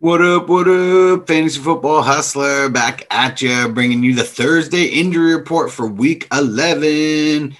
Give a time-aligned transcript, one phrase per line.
[0.00, 5.34] What up, what up, Fantasy Football Hustler back at you, bringing you the Thursday injury
[5.34, 7.56] report for week 11.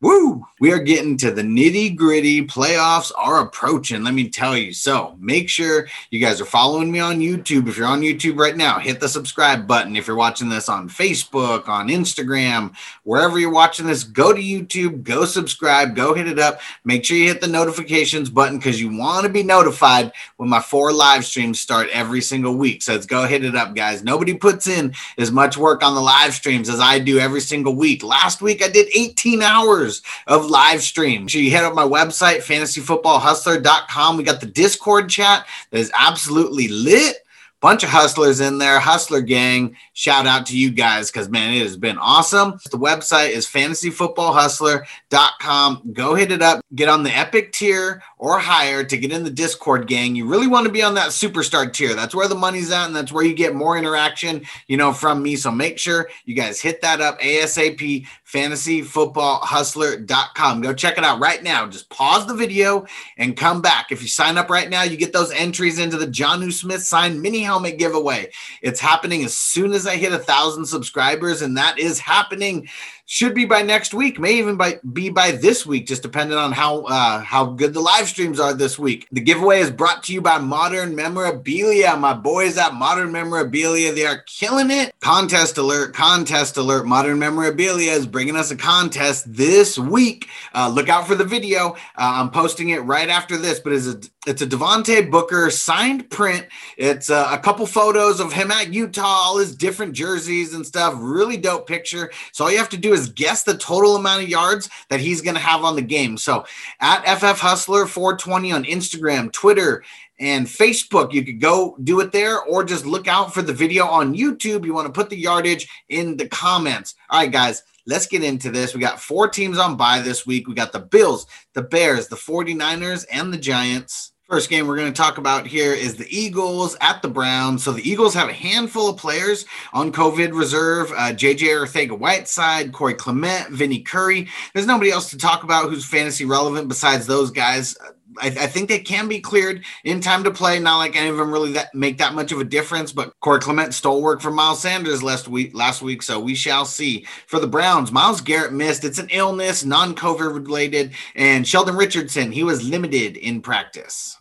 [0.00, 0.44] Woo!
[0.60, 2.46] We are getting to the nitty gritty.
[2.46, 4.74] Playoffs are approaching, let me tell you.
[4.74, 7.68] So make sure you guys are following me on YouTube.
[7.68, 9.96] If you're on YouTube right now, hit the subscribe button.
[9.96, 15.04] If you're watching this on Facebook, on Instagram, wherever you're watching this, go to YouTube,
[15.04, 16.60] go subscribe, go hit it up.
[16.84, 20.60] Make sure you hit the notifications button because you want to be notified when my
[20.60, 22.82] four live streams start every single week.
[22.82, 24.04] So let's go hit it up, guys.
[24.04, 27.74] Nobody puts in as much work on the live streams as I do every single
[27.74, 28.02] week.
[28.02, 29.93] Last week, I did 18 hours
[30.26, 31.28] of live stream.
[31.28, 34.16] So you head up my website, fantasyfootballhustler.com.
[34.16, 37.24] We got the Discord chat that is absolutely lit
[37.64, 39.74] bunch of hustlers in there, hustler gang.
[39.94, 42.60] Shout out to you guys because man, it has been awesome.
[42.70, 45.92] The website is fantasyfootballhustler.com.
[45.94, 49.30] Go hit it up, get on the epic tier or higher to get in the
[49.30, 50.14] Discord gang.
[50.14, 51.94] You really want to be on that superstar tier.
[51.94, 55.22] That's where the money's at, and that's where you get more interaction, you know, from
[55.22, 55.34] me.
[55.34, 60.60] So make sure you guys hit that up ASAP fantasyfootballhustler.com.
[60.60, 61.68] Go check it out right now.
[61.68, 62.84] Just pause the video
[63.16, 63.92] and come back.
[63.92, 67.22] If you sign up right now, you get those entries into the Jonnu Smith signed
[67.22, 68.32] mini helmet giveaway.
[68.60, 72.68] It's happening as soon as I hit a thousand subscribers, and that is happening
[73.06, 76.52] should be by next week, may even by be by this week, just depending on
[76.52, 79.06] how uh, how good the live streams are this week.
[79.12, 81.96] The giveaway is brought to you by Modern Memorabilia.
[81.96, 84.94] My boys at Modern Memorabilia, they are killing it.
[85.00, 85.94] Contest alert!
[85.94, 86.86] Contest alert!
[86.86, 90.28] Modern Memorabilia is bringing us a contest this week.
[90.54, 91.72] Uh, look out for the video.
[91.96, 96.08] Uh, I'm posting it right after this, but it's a it's a Devontae Booker signed
[96.08, 96.46] print.
[96.78, 100.94] It's uh, a couple photos of him at Utah, all his different jerseys and stuff.
[100.96, 102.10] Really dope picture.
[102.32, 105.20] So all you have to do is guess the total amount of yards that he's
[105.20, 106.16] going to have on the game.
[106.16, 106.46] So
[106.80, 109.84] at FF Hustler 420 on Instagram, Twitter,
[110.20, 111.12] and Facebook.
[111.12, 114.64] You could go do it there or just look out for the video on YouTube.
[114.64, 116.94] You want to put the yardage in the comments.
[117.10, 118.74] All right, guys, let's get into this.
[118.74, 120.46] We got four teams on by this week.
[120.46, 124.12] We got the Bills, the Bears, the 49ers, and the Giants.
[124.28, 127.62] First game we're going to talk about here is the Eagles at the Browns.
[127.62, 132.94] So the Eagles have a handful of players on COVID reserve: uh, JJ Arcega-Whiteside, Corey
[132.94, 134.26] Clement, Vinny Curry.
[134.54, 137.76] There's nobody else to talk about who's fantasy relevant besides those guys.
[138.18, 140.58] I, I, think they can be cleared in time to play.
[140.58, 142.92] Not like any of them really that make that much of a difference.
[142.92, 145.54] But Corey Clement stole work from Miles Sanders last week.
[145.54, 147.06] Last week, so we shall see.
[147.26, 148.84] For the Browns, Myles Garrett missed.
[148.84, 154.18] It's an illness, non-COVID related, and Sheldon Richardson he was limited in practice.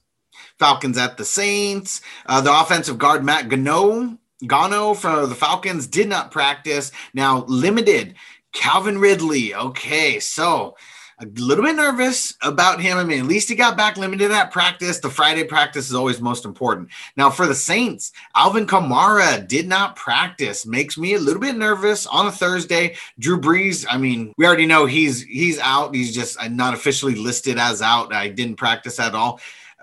[0.59, 2.01] Falcons at the Saints.
[2.25, 6.91] Uh, the offensive guard Matt Gono Gono from the Falcons did not practice.
[7.13, 8.15] Now limited.
[8.53, 9.55] Calvin Ridley.
[9.55, 10.75] Okay, so
[11.23, 12.97] a little bit nervous about him.
[12.97, 14.99] I mean, at least he got back limited at practice.
[14.99, 16.89] The Friday practice is always most important.
[17.17, 20.65] Now, for the Saints, Alvin Kamara did not practice.
[20.65, 22.95] Makes me a little bit nervous on a Thursday.
[23.19, 25.95] Drew Brees, I mean, we already know he's he's out.
[25.95, 28.13] He's just not officially listed as out.
[28.13, 29.39] I didn't practice at all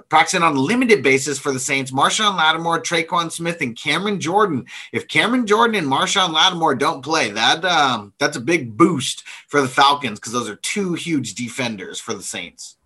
[0.09, 1.91] practicing on a limited basis for the Saints.
[1.91, 4.67] Marshon Lattimore, Tre'Quan Smith, and Cameron Jordan.
[4.93, 9.61] If Cameron Jordan and Marshon Lattimore don't play, that um, that's a big boost for
[9.61, 12.77] the Falcons because those are two huge defenders for the Saints.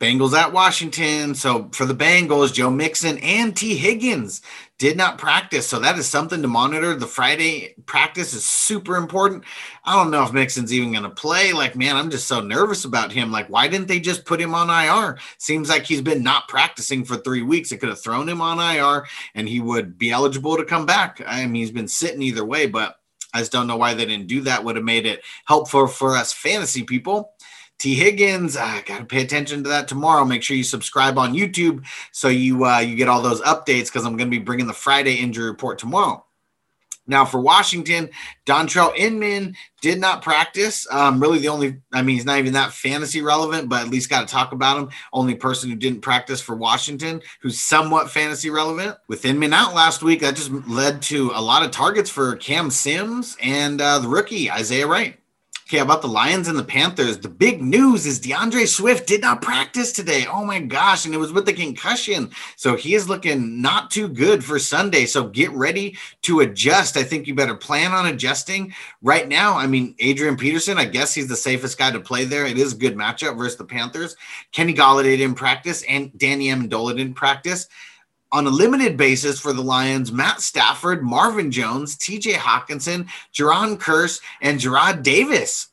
[0.00, 1.34] Bengals at Washington.
[1.34, 4.42] So for the Bengals, Joe Mixon and Tee Higgins
[4.82, 5.68] did not practice.
[5.68, 6.96] So that is something to monitor.
[6.96, 9.44] The Friday practice is super important.
[9.84, 11.52] I don't know if Mixon's even going to play.
[11.52, 13.30] Like, man, I'm just so nervous about him.
[13.30, 15.20] Like, why didn't they just put him on IR?
[15.38, 17.70] Seems like he's been not practicing for three weeks.
[17.70, 19.06] It could have thrown him on IR
[19.36, 21.22] and he would be eligible to come back.
[21.24, 22.96] I mean, he's been sitting either way, but
[23.32, 24.64] I just don't know why they didn't do that.
[24.64, 27.31] Would have made it helpful for us fantasy people.
[27.82, 30.24] Tee Higgins, I got to pay attention to that tomorrow.
[30.24, 34.04] Make sure you subscribe on YouTube so you uh, you get all those updates because
[34.04, 36.24] I'm going to be bringing the Friday injury report tomorrow.
[37.08, 38.10] Now for Washington,
[38.46, 40.86] Dontrelle Inman did not practice.
[40.92, 44.08] Um, really, the only I mean, he's not even that fantasy relevant, but at least
[44.08, 44.90] got to talk about him.
[45.12, 48.96] Only person who didn't practice for Washington who's somewhat fantasy relevant.
[49.08, 52.70] With Inman out last week, that just led to a lot of targets for Cam
[52.70, 55.18] Sims and uh, the rookie Isaiah Wright.
[55.72, 57.16] Okay, about the Lions and the Panthers.
[57.16, 60.26] The big news is D'Andre Swift did not practice today.
[60.30, 62.30] Oh my gosh, and it was with the concussion.
[62.56, 65.06] So he is looking not too good for Sunday.
[65.06, 66.98] So get ready to adjust.
[66.98, 69.56] I think you better plan on adjusting right now.
[69.56, 72.44] I mean, Adrian Peterson, I guess he's the safest guy to play there.
[72.44, 74.14] It is a good matchup versus the Panthers.
[74.50, 77.68] Kenny Golladay didn't practice, and Danny Amendola didn't practice
[78.32, 84.20] on a limited basis for the Lions, Matt Stafford, Marvin Jones, TJ Hockenson, Jayron Kearse,
[84.40, 85.68] and Jarrad Davis.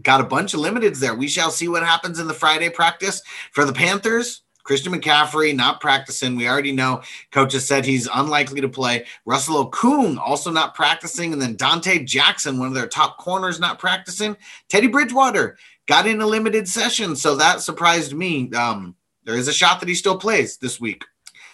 [0.00, 1.14] Got a bunch of limiteds there.
[1.14, 3.22] We shall see what happens in the Friday practice.
[3.52, 6.36] For the Panthers, Christian McCaffrey not practicing.
[6.36, 9.06] We already know coach has said he's unlikely to play.
[9.24, 11.32] Russell Okung also not practicing.
[11.32, 14.36] And then Donte Jackson, one of their top corners, not practicing.
[14.68, 15.56] Teddy Bridgewater
[15.86, 17.16] got in a limited session.
[17.16, 18.52] So that surprised me.
[18.52, 21.04] Um, there is a shot that he still plays this week.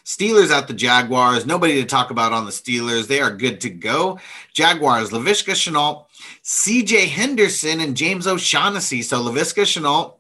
[0.05, 1.47] Steelers at the Jaguars.
[1.47, 3.07] Nobody to talk about on the Steelers.
[3.07, 4.19] They are good to go.
[4.53, 6.07] Jaguars, Laviska Shenault,
[6.43, 9.03] CJ Henderson, and James O'Shaughnessy.
[9.03, 10.15] So Laviska Shenault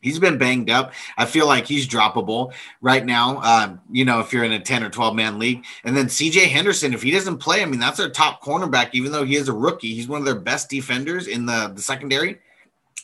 [0.00, 0.92] He's been banged up.
[1.16, 3.40] I feel like he's droppable right now.
[3.42, 5.64] Um, you know, if you're in a 10 or 12 man league.
[5.84, 9.10] And then CJ Henderson, if he doesn't play, I mean, that's their top cornerback, even
[9.10, 9.94] though he is a rookie.
[9.94, 12.38] He's one of their best defenders in the, the secondary.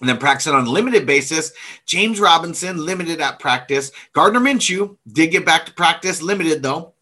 [0.00, 1.52] And then practicing on a limited basis.
[1.86, 3.92] James Robinson, limited at practice.
[4.12, 6.94] Gardner Minshew did get back to practice, limited though.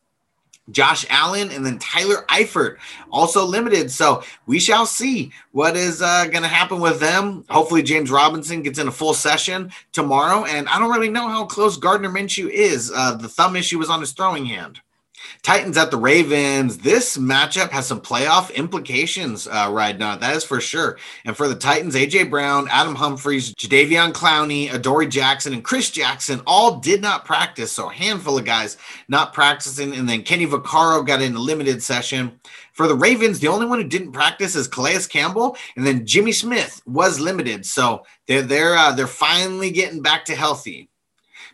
[0.70, 2.76] Josh Allen, and then Tyler Eifert,
[3.10, 3.90] also limited.
[3.90, 7.44] So we shall see what is uh, going to happen with them.
[7.50, 10.44] Hopefully, James Robinson gets in a full session tomorrow.
[10.44, 12.92] And I don't really know how close Gardner Minshew is.
[12.94, 14.80] Uh, the thumb issue was on his throwing hand.
[15.42, 16.78] Titans at the Ravens.
[16.78, 20.16] This matchup has some playoff implications uh, right now.
[20.16, 20.98] That is for sure.
[21.24, 26.40] And for the Titans, AJ Brown, Adam Humphries, Jadeveon Clowney, Adoree Jackson, and Chris Jackson
[26.46, 27.72] all did not practice.
[27.72, 28.76] So a handful of guys
[29.08, 29.94] not practicing.
[29.94, 32.40] And then Kenny Vaccaro got in a limited session.
[32.72, 36.32] For the Ravens, the only one who didn't practice is Calais Campbell, and then Jimmy
[36.32, 37.66] Smith was limited.
[37.66, 40.88] So they're they're uh, they're finally getting back to healthy.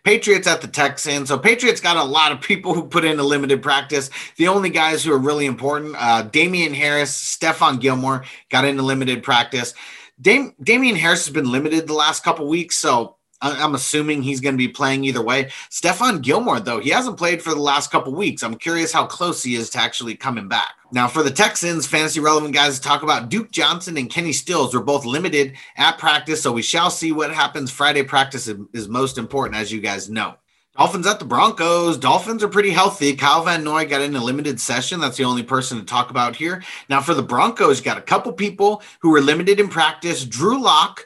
[0.05, 1.29] Patriots at the Texans.
[1.29, 4.11] So Patriots got a lot of people who put in a limited practice.
[4.37, 9.23] The only guys who are really important, uh, Damien Harris, Stephon Gilmore got into limited
[9.23, 9.75] practice.
[10.21, 14.55] Dam- Damien Harris has been limited the last couple weeks, so I'm assuming he's going
[14.55, 15.45] to be playing either way.
[15.71, 18.43] Stephon Gilmore, though, he hasn't played for the last couple weeks.
[18.43, 20.75] I'm curious how close he is to actually coming back.
[20.91, 24.83] Now, for the Texans, fantasy relevant guys talk about Duke Johnson and Kenny Stills were
[24.83, 27.71] both limited at practice, so we shall see what happens.
[27.71, 30.35] Friday practice is most important, as you guys know.
[30.77, 31.99] Dolphins at the Broncos.
[31.99, 33.15] Dolphins are pretty healthy.
[33.17, 35.01] Kyle Van Noy got in a limited session.
[35.01, 36.63] That's the only person to talk about here.
[36.89, 40.25] Now, for the Broncos, got a couple people who were limited in practice.
[40.25, 41.05] Drew Lock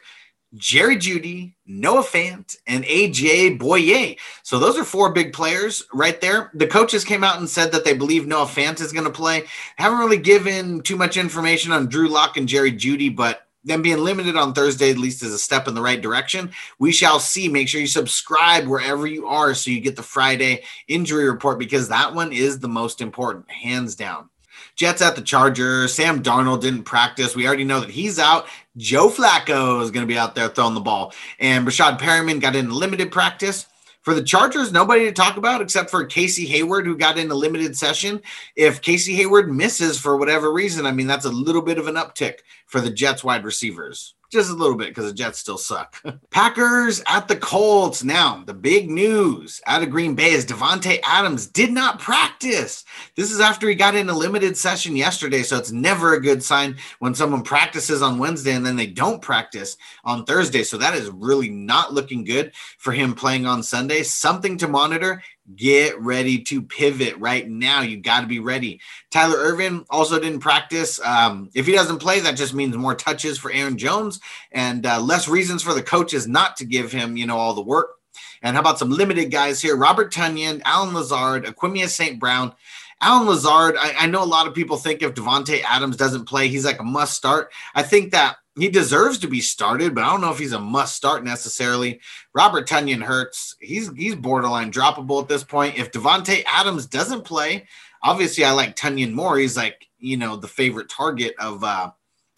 [0.54, 4.18] Jerry Jeudy, Noah Fant, and AJ Bouye.
[4.42, 6.50] So those are four big players right there.
[6.54, 9.44] The coaches came out and said that they believe Noah Fant is going to play.
[9.76, 13.98] Haven't really given too much information on Drew Lock and Jerry Jeudy, but them being
[13.98, 16.50] limited on Thursday at least is a step in the right direction.
[16.78, 17.48] We shall see.
[17.48, 21.88] Make sure you subscribe wherever you are so you get the Friday injury report because
[21.88, 24.28] that one is the most important, hands down.
[24.76, 25.94] Jets at the Chargers.
[25.94, 27.36] Sam Darnold didn't practice.
[27.36, 28.46] We already know that he's out.
[28.76, 31.12] Joe Flacco is going to be out there throwing the ball.
[31.38, 33.66] And Breshad Perriman got in limited practice.
[34.02, 37.34] For the Chargers, nobody to talk about except for Casey Hayward, who got in a
[37.36, 38.20] limited session.
[38.56, 41.94] If Casey Hayward misses for whatever reason, I mean, that's a little bit of an
[41.94, 46.02] uptick for the Jets wide receivers just a little bit because the Jets still suck.
[46.30, 48.02] Packers at the Colts.
[48.02, 52.84] Now, the big news out of Green Bay is Davante Adams did not practice.
[53.14, 56.42] This is after he got in a limited session yesterday, so it's never a good
[56.42, 60.62] sign when someone practices on Wednesday and then they don't practice on Thursday.
[60.62, 64.02] So that is really not looking good for him playing on Sunday.
[64.02, 65.22] Something to monitor.
[65.56, 67.80] Get ready to pivot right now.
[67.80, 68.80] You got to be ready.
[69.10, 71.00] Tyler Ervin also didn't practice.
[71.04, 74.20] Um, if he doesn't play, that just means more touches for Aaron Jones
[74.52, 77.62] and uh, less reasons for the coaches not to give him, you know, all the
[77.62, 77.96] work.
[78.42, 79.76] And how about some limited guys here?
[79.76, 82.20] Robert Tonyan, Allen Lazard, Equanimeous St.
[82.20, 82.54] Brown.
[83.00, 86.46] Allen Lazard, I, I, know a lot of people think if Davante Adams doesn't play,
[86.46, 87.52] he's like a must start.
[87.74, 90.60] I think that he deserves to be started, but I don't know if he's a
[90.60, 92.00] must start necessarily.
[92.34, 93.56] Robert Tonyan hurts.
[93.60, 95.78] He's he's borderline droppable at this point.
[95.78, 97.66] If Davante Adams doesn't play,
[98.02, 99.38] obviously I like Tonyan more.
[99.38, 101.92] He's like, you know, the favorite target of uh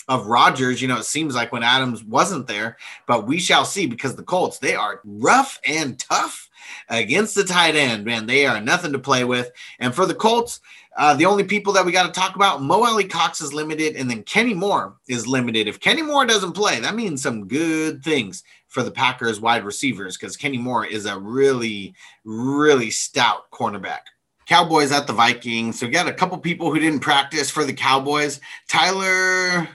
[0.06, 3.86] of Rodgers, you know, it seems like when Adams wasn't there, but we shall see
[3.86, 6.50] because the Colts, they are rough and tough
[6.88, 8.26] against the tight end, man.
[8.26, 9.50] They are nothing to play with.
[9.78, 10.60] And for the Colts,
[10.96, 14.08] uh, the only people that we got to talk about, Mo Alie-Cox is limited, and
[14.08, 15.66] then Kenny Moore is limited.
[15.66, 20.16] If Kenny Moore doesn't play, that means some good things for the Packers wide receivers
[20.16, 24.00] because Kenny Moore is a really, really stout cornerback.
[24.46, 25.78] Cowboys at the Vikings.
[25.78, 28.40] So we got a couple people who didn't practice for the Cowboys.
[28.68, 29.68] Tyler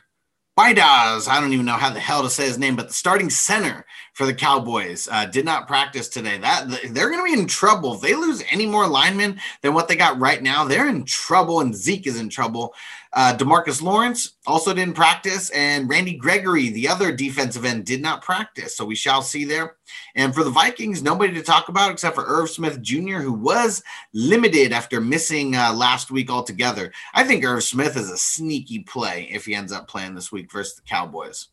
[0.60, 3.30] Biadasz, I don't even know how the hell to say his name, but the starting
[3.30, 6.38] center for the Cowboys uh, did not practice today.
[6.38, 9.88] That they're going to be in trouble if they lose any more linemen than what
[9.88, 10.66] they got right now.
[10.66, 12.74] They're in trouble, and Zeke is in trouble.
[13.12, 18.22] Uh, Demarcus Lawrence also didn't practice, and Randy Gregory, the other defensive end, did not
[18.22, 18.78] practice.
[18.78, 19.78] So we shall see there.
[20.16, 23.82] And for the Vikings, nobody to talk about except for Irv Smith Jr., who was
[24.14, 26.92] limited after missing uh, last week altogether.
[27.14, 30.52] I think Irv Smith is a sneaky play if he ends up playing this week
[30.52, 31.48] versus the Cowboys.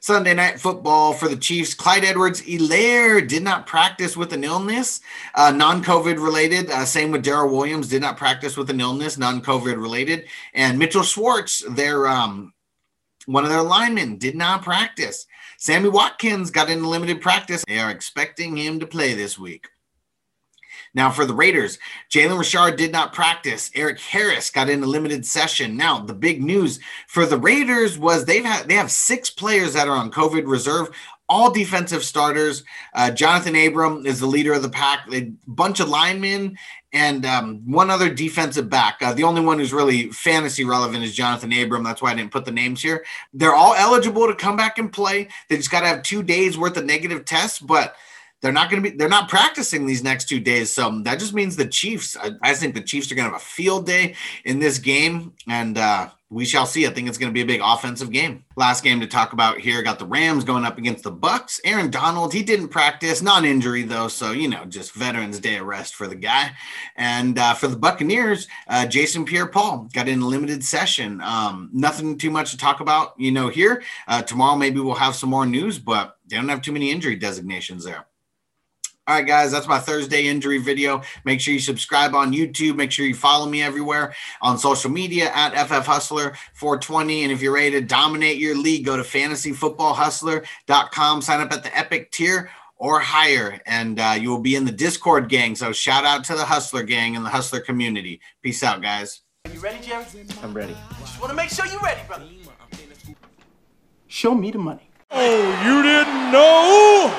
[0.00, 1.74] Sunday night football for the Chiefs.
[1.74, 5.00] Clyde Edwards Helaire did not practice with an illness,
[5.34, 6.70] uh, non COVID related.
[6.70, 10.26] Uh, same with Daryl Williams, did not practice with an illness, non COVID related.
[10.52, 12.52] And Mitchell Schwartz, their um,
[13.26, 15.26] one of their linemen, did not practice.
[15.58, 17.64] Sammy Watkins got in limited practice.
[17.66, 19.68] They are expecting him to play this week.
[20.94, 21.78] Now, for the Raiders,
[22.10, 23.70] Jalen Richard did not practice.
[23.74, 25.76] Erik Harris got in a limited session.
[25.76, 29.88] Now, the big news for the Raiders was they've had they have six players that
[29.88, 30.90] are on COVID reserve
[31.28, 32.64] all defensive starters.
[32.92, 35.08] Uh, Johnathan Abram is the leader of the pack.
[35.12, 36.58] A bunch of linemen
[36.92, 38.98] and um, one other defensive back.
[39.00, 41.82] Uh, the only one who's really fantasy relevant is Johnathan Abram.
[41.82, 43.04] That's why I didn't put the names here.
[43.32, 45.28] They're all eligible to come back and play.
[45.48, 47.96] They just got to have two days worth of negative tests, but
[48.44, 50.70] they're not going to be they're not practicing these next two days.
[50.70, 53.40] So that just means the chiefs i, I think the chiefs are going to have
[53.40, 56.86] a field day in this game and uh, we shall see.
[56.86, 58.44] I think it's going to be a big offensive game.
[58.56, 61.90] Last game to talk about here got the rams going up against the bucks aaron
[61.90, 66.06] donald he didn't practice non-injury though so you know just veterans day of rest for
[66.06, 66.50] the guy.
[66.96, 71.22] And uh, for the buccaneers uh, jason pierre paul got in a limited session.
[71.22, 73.82] Um, nothing too much to talk about you know here.
[74.06, 77.16] Uh, tomorrow maybe we'll have some more news but they don't have too many injury
[77.16, 78.06] designations there
[79.06, 81.02] all right, guys, that's my Thursday injury video.
[81.26, 82.74] Make sure you subscribe on YouTube.
[82.76, 87.24] Make sure you follow me everywhere on social media at FF Hustler 420.
[87.24, 91.76] And if you're ready to dominate your league, go to fantasyfootballhustler.com, sign up at the
[91.76, 95.54] Epic tier or higher, and uh, you will be in the Discord gang.
[95.54, 98.22] So shout out to the Hustler gang and the Hustler community.
[98.42, 99.20] Peace out, guys.
[99.44, 100.06] Are You ready, Jerry?
[100.42, 100.74] I'm ready.
[101.00, 102.24] Just want to make sure you're ready, brother.
[104.06, 104.88] Show me the money.
[105.10, 107.18] Oh, you didn't know?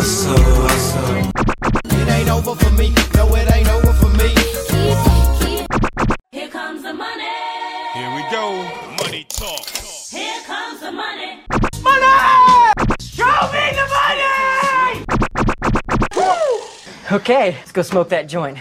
[0.00, 0.32] Hustle.
[1.84, 2.94] It ain't over for me.
[3.14, 4.28] No, it ain't over for me.
[6.32, 7.28] Here comes the money.
[7.92, 8.64] Here we go.
[9.02, 9.66] Money talk.
[10.10, 11.44] Here comes the money.
[11.82, 12.72] Money!
[13.00, 15.04] Show me the money!
[16.16, 17.16] Woo!
[17.16, 18.58] Okay, let's go smoke that joint.